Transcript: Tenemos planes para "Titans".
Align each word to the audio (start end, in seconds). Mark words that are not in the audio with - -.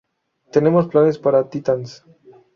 Tenemos 0.51 0.87
planes 0.87 1.19
para 1.19 1.47
"Titans". 1.47 2.03